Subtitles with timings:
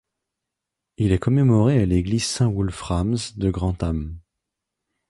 [0.97, 4.17] Il est commémoré à l' église St Wulframs de Grantham.